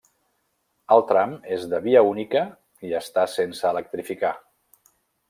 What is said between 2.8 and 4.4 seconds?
i està sense electrificar.